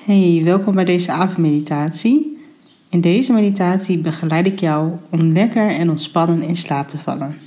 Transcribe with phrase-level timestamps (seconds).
[0.00, 2.38] Hey, welkom bij deze avondmeditatie.
[2.88, 7.38] In deze meditatie begeleid ik jou om lekker en ontspannen in slaap te vallen.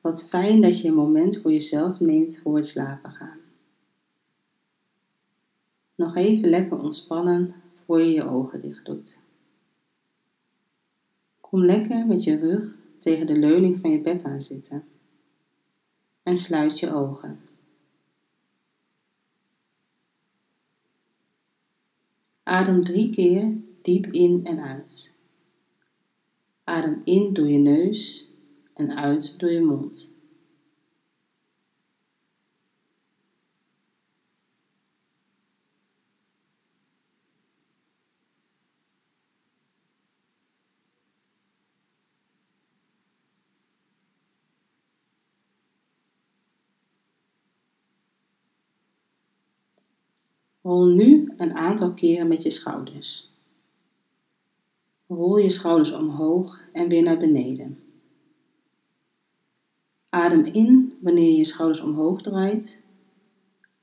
[0.00, 3.38] Wat fijn dat je een moment voor jezelf neemt voor het slapen gaan.
[5.94, 9.18] Nog even lekker ontspannen voor je je ogen dicht doet.
[11.40, 14.84] Kom lekker met je rug tegen de leuning van je bed aan zitten
[16.22, 17.38] en sluit je ogen.
[22.44, 25.16] Adem drie keer diep in en uit.
[26.64, 28.28] Adem in door je neus
[28.74, 30.13] en uit door je mond.
[50.64, 53.32] Rol nu een aantal keren met je schouders.
[55.06, 57.78] Rol je schouders omhoog en weer naar beneden.
[60.08, 62.82] Adem in wanneer je schouders omhoog draait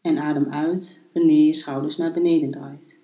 [0.01, 3.00] en adem uit wanneer je schouders naar beneden draait.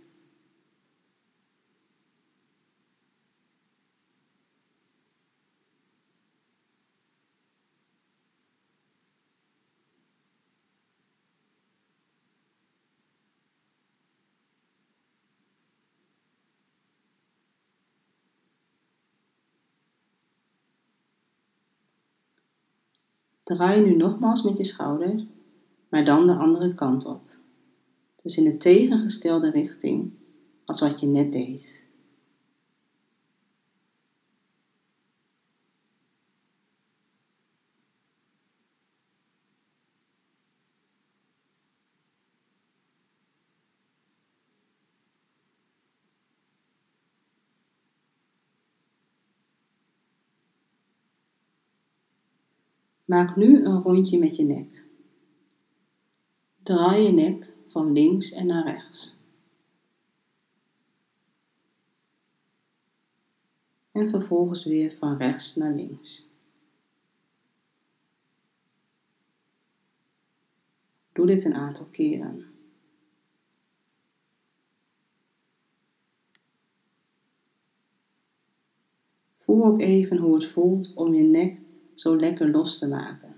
[23.47, 25.25] Draai nu nogmaals met je schouder,
[25.89, 27.21] maar dan de andere kant op.
[28.23, 30.11] Dus in de tegengestelde richting
[30.65, 31.83] als wat je net deed.
[53.07, 54.83] Maak nu een rondje met je nek.
[56.63, 59.15] Draai je nek van links en naar rechts.
[63.91, 66.27] En vervolgens weer van rechts naar links.
[71.11, 72.45] Doe dit een aantal keren.
[79.37, 81.65] Voel ook even hoe het voelt om je nek
[81.99, 83.35] zo lekker los te maken.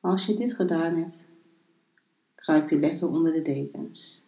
[0.00, 1.28] Als je dit gedaan hebt,
[2.34, 4.27] kruip je lekker onder de dekens.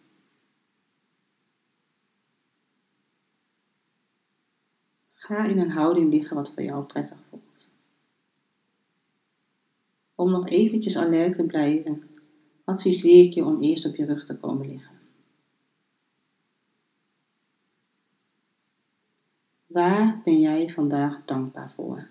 [5.21, 7.69] Ga in een houding liggen wat voor jou prettig voelt.
[10.15, 12.03] Om nog eventjes alert te blijven,
[12.63, 14.99] adviseer ik je om eerst op je rug te komen liggen.
[19.67, 22.07] Waar ben jij vandaag dankbaar voor?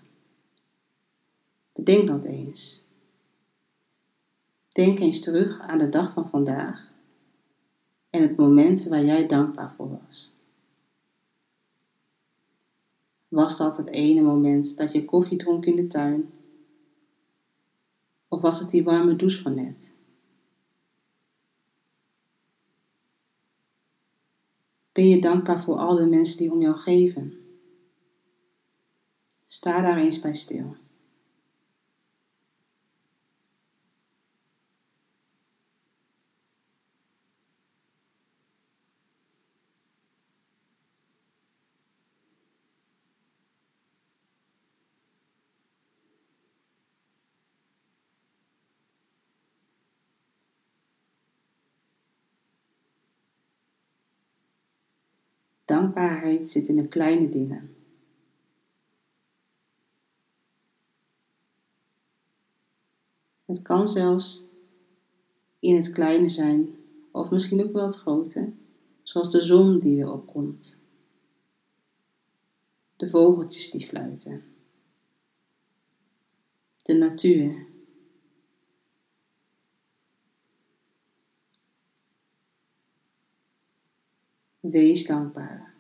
[1.73, 2.83] Bedenk dat eens.
[4.69, 6.93] Denk eens terug aan de dag van vandaag
[8.11, 10.39] en het moment waar jij dankbaar voor was.
[13.31, 16.31] Was dat het ene moment dat je koffie dronk in de tuin?
[18.29, 19.95] Of was het die warme douche van net?
[24.93, 27.39] Ben je dankbaar voor al de mensen die om jou geven?
[29.47, 30.77] Sta daar eens bij stil.
[55.71, 57.75] Dankbaarheid zit in de kleine dingen.
[63.45, 64.47] Het kan zelfs
[65.59, 66.69] in het kleine zijn,
[67.13, 68.53] of misschien ook wel het grote,
[69.03, 70.81] zoals de zon die weer opkomt,
[72.97, 74.45] de vogeltjes die fluiten,
[76.77, 77.67] de natuur.
[84.61, 85.75] Wees dankbaar.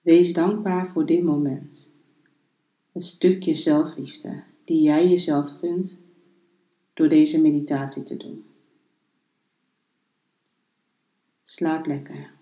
[0.00, 1.90] Wees dankbaar voor dit moment.
[2.92, 6.02] Het stukje zelfliefde die jij jezelf gunt
[6.94, 8.44] door deze meditatie te doen.
[11.44, 12.39] Slaap lekker.